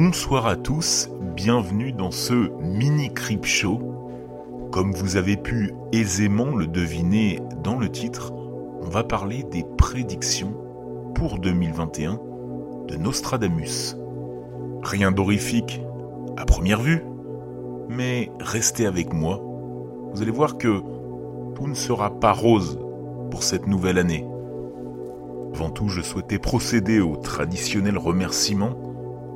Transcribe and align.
Bonsoir 0.00 0.46
à 0.46 0.54
tous, 0.54 1.10
bienvenue 1.34 1.90
dans 1.90 2.12
ce 2.12 2.52
mini 2.60 3.12
Crip 3.12 3.44
Show. 3.44 3.80
Comme 4.70 4.92
vous 4.92 5.16
avez 5.16 5.36
pu 5.36 5.72
aisément 5.90 6.54
le 6.54 6.68
deviner 6.68 7.40
dans 7.64 7.76
le 7.76 7.90
titre, 7.90 8.32
on 8.32 8.88
va 8.88 9.02
parler 9.02 9.42
des 9.42 9.64
prédictions 9.76 10.54
pour 11.16 11.40
2021 11.40 12.20
de 12.86 12.94
Nostradamus. 12.94 13.96
Rien 14.84 15.10
d'horrifique 15.10 15.80
à 16.36 16.44
première 16.44 16.80
vue, 16.80 17.02
mais 17.88 18.30
restez 18.38 18.86
avec 18.86 19.12
moi, 19.12 19.42
vous 20.12 20.22
allez 20.22 20.30
voir 20.30 20.58
que 20.58 20.80
tout 21.56 21.66
ne 21.66 21.74
sera 21.74 22.20
pas 22.20 22.32
rose 22.32 22.78
pour 23.32 23.42
cette 23.42 23.66
nouvelle 23.66 23.98
année. 23.98 24.24
Avant 25.56 25.70
tout, 25.70 25.88
je 25.88 26.02
souhaitais 26.02 26.38
procéder 26.38 27.00
au 27.00 27.16
traditionnel 27.16 27.98
remerciement 27.98 28.87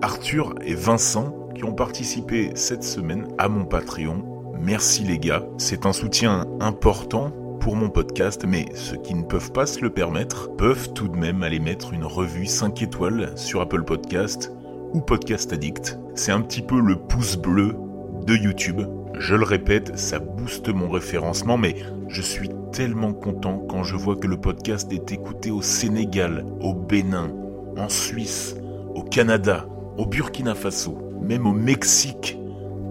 Arthur 0.03 0.55
et 0.65 0.75
Vincent 0.75 1.33
qui 1.55 1.65
ont 1.65 1.73
participé 1.73 2.51
cette 2.57 2.83
semaine 2.83 3.29
à 3.39 3.49
mon 3.49 3.65
Patreon. 3.65 4.25
Merci 4.61 5.05
les 5.05 5.19
gars, 5.19 5.47
c'est 5.59 5.87
un 5.87 5.93
soutien 5.93 6.45
important 6.61 7.31
pour 7.61 7.77
mon 7.77 7.89
podcast, 7.89 8.45
mais 8.47 8.67
ceux 8.75 8.97
qui 8.97 9.15
ne 9.15 9.23
peuvent 9.23 9.53
pas 9.53 9.65
se 9.65 9.81
le 9.81 9.91
permettre 9.91 10.57
peuvent 10.57 10.93
tout 10.93 11.07
de 11.07 11.17
même 11.17 11.45
aller 11.45 11.61
mettre 11.61 11.93
une 11.93 12.05
revue 12.05 12.47
5 12.47 12.83
étoiles 12.83 13.33
sur 13.37 13.61
Apple 13.61 13.85
Podcast 13.85 14.53
ou 14.93 15.01
Podcast 15.01 15.53
Addict. 15.53 15.99
C'est 16.17 16.33
un 16.33 16.41
petit 16.41 16.63
peu 16.63 16.81
le 16.81 16.97
pouce 16.97 17.37
bleu 17.37 17.77
de 18.27 18.35
YouTube. 18.35 18.83
Je 19.17 19.37
le 19.37 19.45
répète, 19.45 19.97
ça 19.97 20.19
booste 20.19 20.69
mon 20.69 20.91
référencement, 20.91 21.57
mais 21.57 21.77
je 22.09 22.23
suis 22.23 22.51
tellement 22.73 23.13
content 23.13 23.59
quand 23.69 23.85
je 23.85 23.95
vois 23.95 24.17
que 24.17 24.27
le 24.27 24.37
podcast 24.37 24.93
est 24.93 25.13
écouté 25.13 25.53
au 25.53 25.63
Sénégal, 25.63 26.45
au 26.61 26.75
Bénin, 26.75 27.31
en 27.77 27.89
Suisse, 27.89 28.57
au 28.97 29.03
Canada, 29.03 29.67
au 29.97 30.07
Burkina 30.07 30.55
Faso, 30.55 30.99
même 31.21 31.47
au 31.47 31.53
Mexique. 31.53 32.39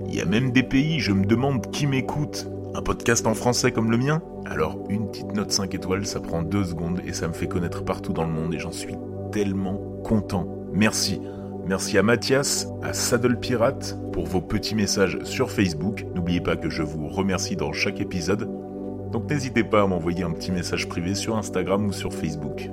Il 0.07 0.16
y 0.16 0.21
a 0.21 0.25
même 0.25 0.52
des 0.52 0.63
pays, 0.63 0.99
je 0.99 1.11
me 1.11 1.25
demande 1.25 1.71
qui 1.71 1.88
m'écoute. 1.88 2.47
Un 2.73 2.81
podcast 2.81 3.27
en 3.27 3.33
français 3.33 3.71
comme 3.71 3.91
le 3.91 3.97
mien? 3.97 4.21
Alors 4.45 4.77
une 4.89 5.08
petite 5.08 5.33
note 5.33 5.52
5 5.52 5.73
étoiles, 5.75 6.05
ça 6.05 6.19
prend 6.19 6.41
2 6.41 6.63
secondes 6.63 7.02
et 7.05 7.13
ça 7.13 7.27
me 7.27 7.33
fait 7.33 7.47
connaître 7.47 7.83
partout 7.83 8.13
dans 8.13 8.25
le 8.25 8.31
monde 8.31 8.53
et 8.53 8.59
j'en 8.59 8.71
suis 8.71 8.95
tellement 9.31 9.77
content. 10.03 10.47
Merci. 10.73 11.21
Merci 11.67 11.97
à 11.97 12.03
Mathias, 12.03 12.67
à 12.81 12.93
Saddle 12.93 13.39
Pirate 13.39 13.97
pour 14.11 14.25
vos 14.25 14.41
petits 14.41 14.75
messages 14.75 15.19
sur 15.23 15.52
Facebook. 15.52 16.05
N'oubliez 16.15 16.41
pas 16.41 16.55
que 16.55 16.69
je 16.69 16.83
vous 16.83 17.08
remercie 17.08 17.55
dans 17.55 17.71
chaque 17.71 18.02
épisode. 18.02 18.49
Donc 19.11 19.30
n'hésitez 19.30 19.63
pas 19.63 19.81
à 19.81 19.88
m'envoyer 19.88 20.23
un 20.23 20.31
petit 20.31 20.52
message 20.52 20.88
privé 20.88 21.15
sur 21.15 21.38
Instagram 21.38 21.86
ou 21.86 21.91
sur 21.91 22.13
Facebook. 22.13 22.69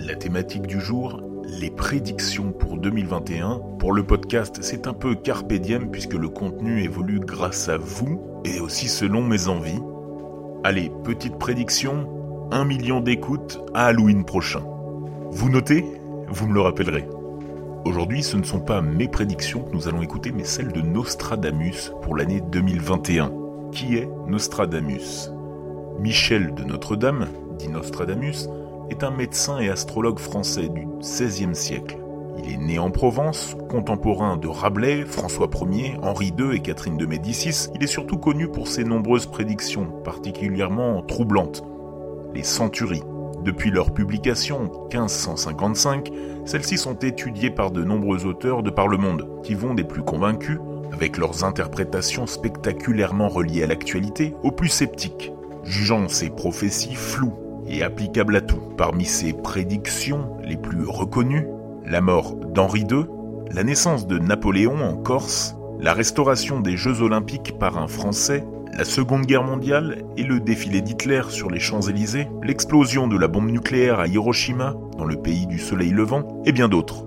La 0.00 0.16
thématique 0.16 0.66
du 0.66 0.80
jour, 0.80 1.22
les 1.50 1.70
prédictions 1.70 2.52
pour 2.52 2.78
2021. 2.78 3.60
Pour 3.78 3.92
le 3.92 4.04
podcast, 4.04 4.58
c'est 4.60 4.86
un 4.86 4.92
peu 4.92 5.14
carpe 5.14 5.52
puisque 5.90 6.14
le 6.14 6.28
contenu 6.28 6.82
évolue 6.82 7.18
grâce 7.18 7.68
à 7.68 7.76
vous 7.76 8.20
et 8.44 8.60
aussi 8.60 8.88
selon 8.88 9.22
mes 9.22 9.48
envies. 9.48 9.80
Allez, 10.62 10.92
petite 11.04 11.38
prédiction, 11.38 12.48
1 12.52 12.64
million 12.64 13.00
d'écoutes 13.00 13.60
à 13.74 13.86
Halloween 13.86 14.24
prochain. 14.24 14.62
Vous 15.30 15.50
notez? 15.50 15.84
Vous 16.28 16.46
me 16.46 16.54
le 16.54 16.60
rappellerez. 16.60 17.06
Aujourd'hui, 17.84 18.22
ce 18.22 18.36
ne 18.36 18.44
sont 18.44 18.60
pas 18.60 18.80
mes 18.80 19.08
prédictions 19.08 19.62
que 19.62 19.72
nous 19.72 19.88
allons 19.88 20.02
écouter, 20.02 20.32
mais 20.32 20.44
celles 20.44 20.72
de 20.72 20.82
Nostradamus 20.82 21.92
pour 22.02 22.16
l'année 22.16 22.42
2021. 22.52 23.32
Qui 23.72 23.96
est 23.96 24.08
Nostradamus? 24.28 25.30
Michel 25.98 26.54
de 26.54 26.62
Notre-Dame, 26.64 27.26
dit 27.58 27.68
Nostradamus, 27.68 28.48
est 28.90 29.04
un 29.04 29.10
médecin 29.10 29.58
et 29.58 29.70
astrologue 29.70 30.18
français 30.18 30.68
du 30.68 30.86
XVIe 31.00 31.54
siècle. 31.54 31.96
Il 32.38 32.52
est 32.52 32.56
né 32.56 32.78
en 32.78 32.90
Provence, 32.90 33.56
contemporain 33.68 34.36
de 34.36 34.48
Rabelais, 34.48 35.04
François 35.04 35.48
Ier, 35.70 35.96
Henri 36.02 36.32
II 36.38 36.56
et 36.56 36.60
Catherine 36.60 36.96
de 36.96 37.06
Médicis. 37.06 37.68
Il 37.74 37.82
est 37.82 37.88
surtout 37.88 38.18
connu 38.18 38.48
pour 38.48 38.68
ses 38.68 38.84
nombreuses 38.84 39.26
prédictions, 39.26 39.86
particulièrement 40.04 41.02
troublantes. 41.02 41.62
Les 42.34 42.42
centuries. 42.42 43.02
Depuis 43.44 43.70
leur 43.70 43.92
publication, 43.92 44.70
1555, 44.92 46.10
celles-ci 46.44 46.76
sont 46.76 46.94
étudiées 46.94 47.50
par 47.50 47.70
de 47.70 47.82
nombreux 47.84 48.26
auteurs 48.26 48.62
de 48.62 48.70
par 48.70 48.88
le 48.88 48.98
monde, 48.98 49.28
qui 49.42 49.54
vont 49.54 49.74
des 49.74 49.84
plus 49.84 50.02
convaincus, 50.02 50.58
avec 50.92 51.16
leurs 51.16 51.44
interprétations 51.44 52.26
spectaculairement 52.26 53.28
reliées 53.28 53.62
à 53.62 53.66
l'actualité, 53.66 54.34
aux 54.42 54.50
plus 54.50 54.68
sceptiques, 54.68 55.32
jugeant 55.64 56.08
ces 56.08 56.30
prophéties 56.30 56.94
floues 56.94 57.49
et 57.66 57.82
applicable 57.82 58.36
à 58.36 58.40
tout. 58.40 58.60
Parmi 58.76 59.04
ses 59.04 59.32
prédictions 59.32 60.36
les 60.42 60.56
plus 60.56 60.84
reconnues, 60.86 61.46
la 61.84 62.00
mort 62.00 62.34
d'Henri 62.34 62.86
II, 62.90 63.06
la 63.52 63.64
naissance 63.64 64.06
de 64.06 64.18
Napoléon 64.18 64.76
en 64.82 64.96
Corse, 64.96 65.56
la 65.80 65.92
restauration 65.92 66.60
des 66.60 66.76
Jeux 66.76 67.02
olympiques 67.02 67.58
par 67.58 67.78
un 67.78 67.88
Français, 67.88 68.44
la 68.76 68.84
Seconde 68.84 69.26
Guerre 69.26 69.42
mondiale 69.42 70.04
et 70.16 70.22
le 70.22 70.40
défilé 70.40 70.80
d'Hitler 70.80 71.22
sur 71.28 71.50
les 71.50 71.58
Champs-Élysées, 71.58 72.28
l'explosion 72.42 73.08
de 73.08 73.18
la 73.18 73.28
bombe 73.28 73.50
nucléaire 73.50 73.98
à 73.98 74.06
Hiroshima, 74.06 74.74
dans 74.96 75.04
le 75.04 75.16
pays 75.16 75.46
du 75.46 75.58
soleil 75.58 75.90
levant, 75.90 76.42
et 76.44 76.52
bien 76.52 76.68
d'autres. 76.68 77.04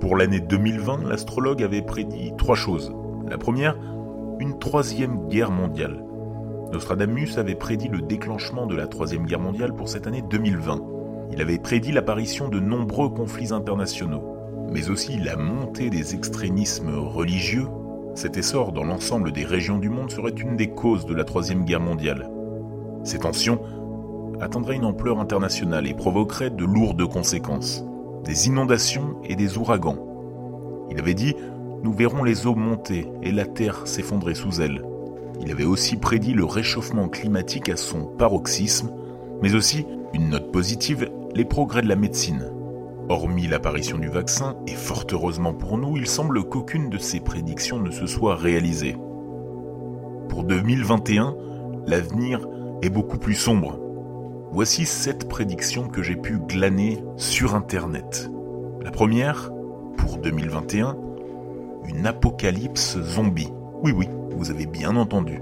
Pour 0.00 0.16
l'année 0.16 0.40
2020, 0.40 1.08
l'astrologue 1.08 1.62
avait 1.62 1.82
prédit 1.82 2.32
trois 2.36 2.56
choses. 2.56 2.92
La 3.28 3.38
première, 3.38 3.76
une 4.40 4.58
troisième 4.58 5.28
guerre 5.28 5.52
mondiale. 5.52 6.02
Nostradamus 6.72 7.36
avait 7.36 7.54
prédit 7.54 7.88
le 7.88 8.00
déclenchement 8.00 8.66
de 8.66 8.74
la 8.74 8.86
Troisième 8.86 9.26
Guerre 9.26 9.40
mondiale 9.40 9.74
pour 9.74 9.90
cette 9.90 10.06
année 10.06 10.22
2020. 10.22 10.80
Il 11.30 11.42
avait 11.42 11.58
prédit 11.58 11.92
l'apparition 11.92 12.48
de 12.48 12.60
nombreux 12.60 13.10
conflits 13.10 13.52
internationaux, 13.52 14.24
mais 14.72 14.88
aussi 14.88 15.18
la 15.18 15.36
montée 15.36 15.90
des 15.90 16.14
extrémismes 16.14 16.96
religieux. 16.96 17.66
Cet 18.14 18.38
essor 18.38 18.72
dans 18.72 18.84
l'ensemble 18.84 19.32
des 19.32 19.44
régions 19.44 19.76
du 19.76 19.90
monde 19.90 20.10
serait 20.10 20.30
une 20.30 20.56
des 20.56 20.70
causes 20.70 21.04
de 21.04 21.14
la 21.14 21.24
Troisième 21.24 21.66
Guerre 21.66 21.80
mondiale. 21.80 22.30
Ces 23.04 23.18
tensions 23.18 23.60
atteindraient 24.40 24.76
une 24.76 24.86
ampleur 24.86 25.20
internationale 25.20 25.86
et 25.86 25.94
provoqueraient 25.94 26.50
de 26.50 26.64
lourdes 26.64 27.06
conséquences, 27.06 27.84
des 28.24 28.48
inondations 28.48 29.16
et 29.24 29.36
des 29.36 29.58
ouragans. 29.58 29.98
Il 30.90 30.98
avait 30.98 31.12
dit 31.12 31.36
Nous 31.82 31.92
verrons 31.92 32.24
les 32.24 32.46
eaux 32.46 32.54
monter 32.54 33.08
et 33.22 33.30
la 33.30 33.44
terre 33.44 33.86
s'effondrer 33.86 34.34
sous 34.34 34.62
elles. 34.62 34.82
Il 35.42 35.50
avait 35.50 35.64
aussi 35.64 35.96
prédit 35.96 36.34
le 36.34 36.44
réchauffement 36.44 37.08
climatique 37.08 37.68
à 37.68 37.76
son 37.76 38.04
paroxysme, 38.04 38.92
mais 39.42 39.54
aussi, 39.54 39.86
une 40.14 40.30
note 40.30 40.52
positive, 40.52 41.10
les 41.34 41.44
progrès 41.44 41.82
de 41.82 41.88
la 41.88 41.96
médecine. 41.96 42.52
Hormis 43.08 43.48
l'apparition 43.48 43.98
du 43.98 44.08
vaccin, 44.08 44.56
et 44.68 44.74
fort 44.74 45.04
heureusement 45.10 45.52
pour 45.52 45.78
nous, 45.78 45.96
il 45.96 46.06
semble 46.06 46.44
qu'aucune 46.44 46.90
de 46.90 46.98
ces 46.98 47.18
prédictions 47.18 47.80
ne 47.80 47.90
se 47.90 48.06
soit 48.06 48.36
réalisée. 48.36 48.96
Pour 50.28 50.44
2021, 50.44 51.34
l'avenir 51.86 52.46
est 52.82 52.90
beaucoup 52.90 53.18
plus 53.18 53.34
sombre. 53.34 53.80
Voici 54.52 54.86
sept 54.86 55.28
prédictions 55.28 55.88
que 55.88 56.02
j'ai 56.02 56.16
pu 56.16 56.38
glaner 56.38 57.02
sur 57.16 57.54
Internet. 57.56 58.30
La 58.82 58.90
première, 58.90 59.50
pour 59.96 60.18
2021, 60.18 60.96
une 61.88 62.06
apocalypse 62.06 62.98
zombie. 63.00 63.52
Oui 63.82 63.92
oui, 63.92 64.08
vous 64.42 64.50
avez 64.50 64.66
bien 64.66 64.96
entendu. 64.96 65.40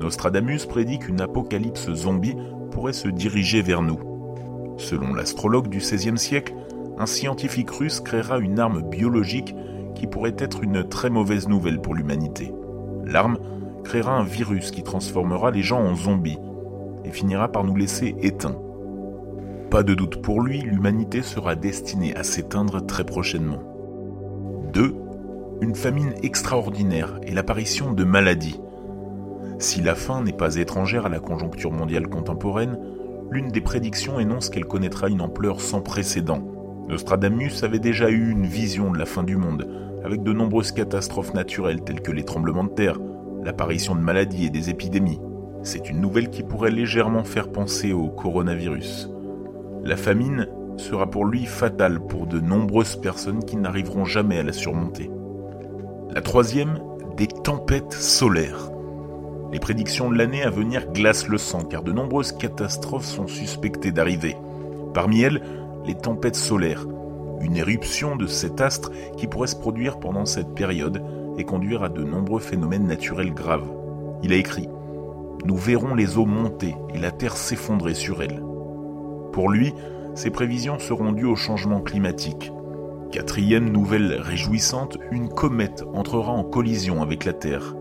Nostradamus 0.00 0.66
prédit 0.66 1.00
qu'une 1.00 1.20
apocalypse 1.20 1.92
zombie 1.92 2.36
pourrait 2.70 2.92
se 2.92 3.08
diriger 3.08 3.62
vers 3.62 3.82
nous. 3.82 3.98
Selon 4.78 5.12
l'astrologue 5.12 5.66
du 5.66 5.78
XVIe 5.78 6.16
siècle, 6.16 6.54
un 6.98 7.06
scientifique 7.06 7.70
russe 7.70 7.98
créera 7.98 8.38
une 8.38 8.60
arme 8.60 8.80
biologique 8.80 9.56
qui 9.96 10.06
pourrait 10.06 10.36
être 10.38 10.62
une 10.62 10.88
très 10.88 11.10
mauvaise 11.10 11.48
nouvelle 11.48 11.80
pour 11.80 11.96
l'humanité. 11.96 12.52
L'arme 13.04 13.38
créera 13.82 14.12
un 14.12 14.24
virus 14.24 14.70
qui 14.70 14.84
transformera 14.84 15.50
les 15.50 15.62
gens 15.62 15.80
en 15.80 15.96
zombies 15.96 16.38
et 17.04 17.10
finira 17.10 17.48
par 17.48 17.64
nous 17.64 17.74
laisser 17.74 18.14
éteints. 18.20 18.58
Pas 19.68 19.82
de 19.82 19.94
doute 19.94 20.22
pour 20.22 20.42
lui, 20.42 20.60
l'humanité 20.60 21.22
sera 21.22 21.56
destinée 21.56 22.14
à 22.14 22.22
s'éteindre 22.22 22.86
très 22.86 23.02
prochainement. 23.02 23.64
2 24.72 24.94
une 25.62 25.76
famine 25.76 26.12
extraordinaire 26.24 27.20
et 27.22 27.30
l'apparition 27.30 27.92
de 27.92 28.02
maladies. 28.02 28.58
Si 29.60 29.80
la 29.80 29.94
faim 29.94 30.24
n'est 30.24 30.32
pas 30.32 30.56
étrangère 30.56 31.06
à 31.06 31.08
la 31.08 31.20
conjoncture 31.20 31.70
mondiale 31.70 32.08
contemporaine, 32.08 32.76
l'une 33.30 33.46
des 33.46 33.60
prédictions 33.60 34.18
énonce 34.18 34.50
qu'elle 34.50 34.64
connaîtra 34.64 35.08
une 35.08 35.20
ampleur 35.20 35.60
sans 35.60 35.80
précédent. 35.80 36.42
Nostradamus 36.88 37.62
avait 37.62 37.78
déjà 37.78 38.10
eu 38.10 38.32
une 38.32 38.44
vision 38.44 38.90
de 38.90 38.98
la 38.98 39.06
fin 39.06 39.22
du 39.22 39.36
monde, 39.36 39.68
avec 40.04 40.24
de 40.24 40.32
nombreuses 40.32 40.72
catastrophes 40.72 41.32
naturelles 41.32 41.84
telles 41.84 42.02
que 42.02 42.10
les 42.10 42.24
tremblements 42.24 42.64
de 42.64 42.70
terre, 42.70 42.98
l'apparition 43.44 43.94
de 43.94 44.00
maladies 44.00 44.46
et 44.46 44.50
des 44.50 44.68
épidémies. 44.68 45.20
C'est 45.62 45.88
une 45.88 46.00
nouvelle 46.00 46.30
qui 46.30 46.42
pourrait 46.42 46.72
légèrement 46.72 47.22
faire 47.22 47.52
penser 47.52 47.92
au 47.92 48.08
coronavirus. 48.08 49.10
La 49.84 49.96
famine 49.96 50.48
sera 50.76 51.08
pour 51.08 51.24
lui 51.24 51.46
fatale 51.46 52.00
pour 52.00 52.26
de 52.26 52.40
nombreuses 52.40 52.96
personnes 52.96 53.44
qui 53.44 53.56
n'arriveront 53.56 54.04
jamais 54.04 54.40
à 54.40 54.42
la 54.42 54.52
surmonter. 54.52 55.08
La 56.14 56.20
troisième, 56.20 56.78
des 57.16 57.26
tempêtes 57.26 57.94
solaires. 57.94 58.70
Les 59.50 59.58
prédictions 59.58 60.10
de 60.10 60.18
l'année 60.18 60.42
à 60.42 60.50
venir 60.50 60.92
glacent 60.92 61.28
le 61.28 61.38
sang 61.38 61.62
car 61.62 61.82
de 61.82 61.90
nombreuses 61.90 62.32
catastrophes 62.32 63.06
sont 63.06 63.26
suspectées 63.26 63.92
d'arriver. 63.92 64.36
Parmi 64.92 65.22
elles, 65.22 65.40
les 65.86 65.94
tempêtes 65.94 66.36
solaires, 66.36 66.86
une 67.40 67.56
éruption 67.56 68.16
de 68.16 68.26
cet 68.26 68.60
astre 68.60 68.92
qui 69.16 69.26
pourrait 69.26 69.46
se 69.46 69.56
produire 69.56 70.00
pendant 70.00 70.26
cette 70.26 70.54
période 70.54 71.02
et 71.38 71.44
conduire 71.44 71.82
à 71.82 71.88
de 71.88 72.04
nombreux 72.04 72.40
phénomènes 72.40 72.86
naturels 72.86 73.32
graves. 73.32 73.72
Il 74.22 74.34
a 74.34 74.36
écrit 74.36 74.68
Nous 75.46 75.56
verrons 75.56 75.94
les 75.94 76.18
eaux 76.18 76.26
monter 76.26 76.74
et 76.92 76.98
la 76.98 77.10
Terre 77.10 77.38
s'effondrer 77.38 77.94
sur 77.94 78.22
elles. 78.22 78.42
Pour 79.32 79.48
lui, 79.48 79.72
ces 80.14 80.28
prévisions 80.28 80.78
seront 80.78 81.12
dues 81.12 81.24
au 81.24 81.36
changement 81.36 81.80
climatique. 81.80 82.52
Quatrième 83.12 83.70
nouvelle 83.70 84.14
réjouissante, 84.22 84.96
une 85.10 85.28
comète 85.28 85.84
entrera 85.92 86.32
en 86.32 86.44
collision 86.44 87.02
avec 87.02 87.26
la 87.26 87.34
Terre. 87.34 87.76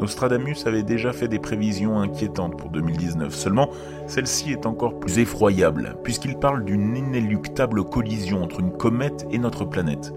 Nostradamus 0.00 0.66
avait 0.66 0.82
déjà 0.82 1.12
fait 1.12 1.28
des 1.28 1.38
prévisions 1.38 2.00
inquiétantes 2.00 2.58
pour 2.58 2.70
2019, 2.70 3.32
seulement 3.32 3.70
celle-ci 4.08 4.50
est 4.50 4.66
encore 4.66 4.98
plus 4.98 5.20
effroyable, 5.20 5.94
puisqu'il 6.02 6.36
parle 6.36 6.64
d'une 6.64 6.96
inéluctable 6.96 7.84
collision 7.84 8.42
entre 8.42 8.58
une 8.58 8.72
comète 8.72 9.28
et 9.30 9.38
notre 9.38 9.64
planète. 9.64 10.12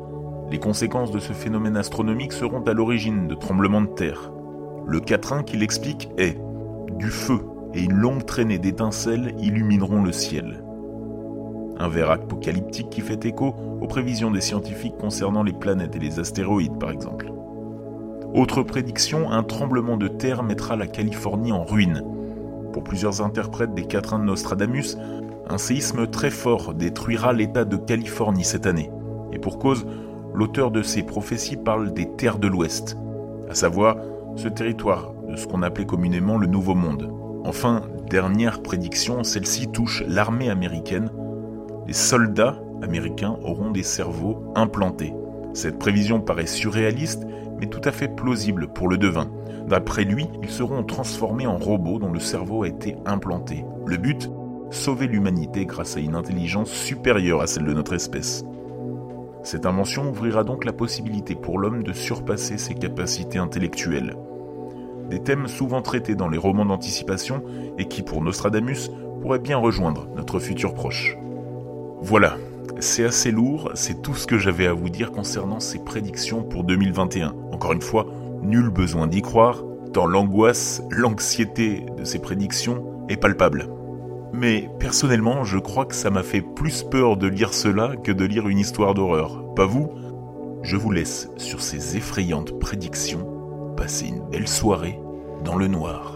Les 0.50 0.58
conséquences 0.58 1.12
de 1.12 1.20
ce 1.20 1.34
phénomène 1.34 1.78
astronomique 1.78 2.34
seront 2.34 2.64
à 2.64 2.74
l'origine 2.74 3.28
de 3.28 3.36
tremblements 3.36 3.82
de 3.82 3.94
terre. 3.94 4.32
Le 4.88 5.02
quatrain 5.02 5.44
qu'il 5.44 5.62
explique 5.62 6.10
est 6.18 6.40
Du 6.98 7.12
feu 7.12 7.42
et 7.76 7.84
une 7.84 7.94
longue 7.94 8.26
traînée 8.26 8.58
d'étincelles 8.58 9.36
illumineront 9.38 10.02
le 10.02 10.12
ciel. 10.12 10.64
Un 11.84 11.90
vers 11.90 12.12
apocalyptique 12.12 12.90
qui 12.90 13.02
fait 13.02 13.26
écho 13.26 13.54
aux 13.82 13.88
prévisions 13.88 14.32
des 14.32 14.40
scientifiques 14.40 14.96
concernant 14.98 15.44
les 15.44 15.52
planètes 15.52 15.98
et 15.98 16.00
les 16.00 16.18
astéroïdes 16.18 16.80
par 16.80 16.92
exemple. 16.92 17.30
Autre 18.34 18.64
prédiction, 18.64 19.30
un 19.30 19.44
tremblement 19.44 19.98
de 19.98 20.08
terre 20.08 20.44
mettra 20.44 20.78
la 20.78 20.88
Californie 20.88 21.52
en 21.52 21.66
ruine. 21.66 22.02
Pour 22.72 22.86
plusieurs 22.86 23.22
interprètes 23.22 23.74
des 23.74 23.84
quatrains 23.84 24.20
de 24.20 24.24
Nostradamus, 24.24 24.98
un 25.50 25.58
séisme 25.58 26.08
très 26.08 26.30
fort 26.30 26.74
détruira 26.74 27.34
l'État 27.34 27.66
de 27.66 27.76
Californie 27.76 28.46
cette 28.46 28.66
année. 28.66 28.90
Et 29.34 29.38
pour 29.38 29.60
cause, 29.60 29.86
l'auteur 30.34 30.72
de 30.72 30.84
ces 30.84 31.04
prophéties 31.04 31.58
parle 31.58 31.92
des 31.92 32.10
terres 32.16 32.40
de 32.40 32.48
l'Ouest, 32.48 32.98
à 33.50 33.56
savoir 33.56 33.98
ce 34.38 34.48
territoire 34.48 35.12
de 35.28 35.36
ce 35.36 35.48
qu'on 35.48 35.64
appelait 35.64 35.86
communément 35.86 36.38
le 36.38 36.48
Nouveau 36.48 36.76
Monde. 36.76 37.12
Enfin, 37.44 37.82
dernière 38.10 38.62
prédiction, 38.62 39.26
celle-ci 39.26 39.68
touche 39.68 40.02
l'armée 40.08 40.50
américaine. 40.50 41.12
Les 41.88 41.94
soldats 41.94 42.58
américains 42.82 43.38
auront 43.44 43.72
des 43.72 43.84
cerveaux 43.84 44.44
implantés. 44.56 45.14
Cette 45.54 45.80
prévision 45.80 46.22
paraît 46.22 46.48
surréaliste, 46.48 47.26
mais 47.60 47.68
tout 47.68 47.82
à 47.84 47.92
fait 47.92 48.08
plausible 48.08 48.68
pour 48.68 48.88
le 48.88 48.98
devin. 48.98 49.30
D'après 49.68 50.04
lui, 50.04 50.28
ils 50.42 50.50
seront 50.50 50.84
transformés 50.84 51.48
en 51.48 51.58
robots 51.58 52.00
dont 52.00 52.12
le 52.12 52.20
cerveau 52.20 52.64
a 52.64 52.68
été 52.68 52.96
implanté. 53.06 53.66
Le 53.86 53.98
but 53.98 54.30
Sauver 54.72 55.06
l'humanité 55.06 55.68
grâce 55.68 55.98
à 55.98 56.00
une 56.00 56.16
intelligence 56.16 56.72
supérieure 56.72 57.42
à 57.42 57.48
celle 57.48 57.66
de 57.66 57.74
notre 57.74 57.94
espèce. 57.94 58.44
Cette 59.44 59.68
invention 59.68 60.10
ouvrira 60.10 60.44
donc 60.44 60.66
la 60.66 60.74
possibilité 60.74 61.36
pour 61.36 61.60
l'homme 61.60 61.84
de 61.84 61.94
surpasser 61.94 62.58
ses 62.58 62.74
capacités 62.74 63.38
intellectuelles. 63.38 64.16
Des 65.12 65.20
thèmes 65.20 65.48
souvent 65.48 65.84
traités 65.84 66.16
dans 66.16 66.28
les 66.28 66.40
romans 66.40 66.66
d'anticipation 66.66 67.44
et 67.78 67.86
qui, 67.86 68.02
pour 68.02 68.24
Nostradamus, 68.24 68.90
pourraient 69.22 69.38
bien 69.38 69.58
rejoindre 69.58 70.08
notre 70.16 70.40
futur 70.40 70.74
proche. 70.74 71.18
Voilà, 72.06 72.36
c'est 72.80 73.06
assez 73.06 73.32
lourd, 73.32 73.72
c'est 73.76 74.02
tout 74.02 74.14
ce 74.14 74.28
que 74.28 74.38
j'avais 74.38 74.68
à 74.68 74.74
vous 74.74 74.90
dire 74.90 75.14
concernant 75.14 75.62
ces 75.62 75.80
prédictions 75.80 76.44
pour 76.44 76.66
2021. 76.66 77.34
Encore 77.54 77.72
une 77.72 77.82
fois, 77.82 78.08
nul 78.42 78.70
besoin 78.70 79.08
d'y 79.08 79.22
croire, 79.22 79.64
tant 79.94 80.06
l'angoisse, 80.06 80.84
l'anxiété 80.90 81.86
de 81.98 82.04
ces 82.04 82.20
prédictions 82.20 83.06
est 83.08 83.16
palpable. 83.16 83.70
Mais 84.34 84.70
personnellement, 84.82 85.46
je 85.46 85.58
crois 85.58 85.86
que 85.86 85.96
ça 85.96 86.10
m'a 86.10 86.24
fait 86.24 86.42
plus 86.42 86.84
peur 86.84 87.16
de 87.16 87.28
lire 87.28 87.54
cela 87.54 87.96
que 87.96 88.12
de 88.12 88.26
lire 88.26 88.50
une 88.50 88.60
histoire 88.60 88.94
d'horreur. 88.96 89.54
Pas 89.56 89.66
vous 89.66 89.90
Je 90.62 90.76
vous 90.76 90.92
laisse 90.92 91.30
sur 91.38 91.62
ces 91.62 91.96
effrayantes 91.96 92.60
prédictions. 92.60 93.74
Passez 93.78 94.08
une 94.08 94.28
belle 94.30 94.50
soirée 94.50 95.00
dans 95.46 95.56
le 95.56 95.68
noir. 95.68 96.13